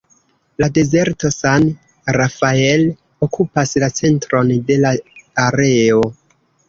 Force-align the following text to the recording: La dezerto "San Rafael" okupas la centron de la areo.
La 0.61 0.67
dezerto 0.77 1.29
"San 1.33 1.67
Rafael" 2.17 2.85
okupas 3.29 3.77
la 3.85 3.91
centron 4.01 4.51
de 4.71 4.79
la 4.87 4.95
areo. 5.49 6.01